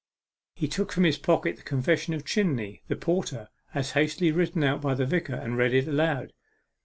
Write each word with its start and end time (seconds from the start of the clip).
He 0.55 0.67
took 0.67 0.91
from 0.91 1.03
his 1.03 1.19
pocket 1.19 1.57
the 1.57 1.61
confession 1.61 2.15
of 2.15 2.25
Chinney 2.25 2.81
the 2.87 2.95
porter, 2.95 3.49
as 3.75 3.91
hastily 3.91 4.31
written 4.31 4.63
out 4.63 4.81
by 4.81 4.95
the 4.95 5.05
vicar, 5.05 5.35
and 5.35 5.55
read 5.59 5.75
it 5.75 5.87
aloud. 5.87 6.33